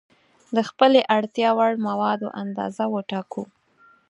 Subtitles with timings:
[0.55, 3.43] د خپلې اړتیا وړ موادو اندازه وټاکو.